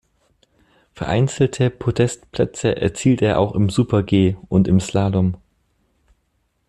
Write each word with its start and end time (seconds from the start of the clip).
Vereinzelte 0.93 1.69
Podestplätze 1.69 2.75
erzielte 2.75 3.25
er 3.25 3.39
auch 3.39 3.53
im 3.53 3.69
Super-G 3.69 4.35
und 4.49 4.67
im 4.67 4.79
Slalom. 4.79 5.37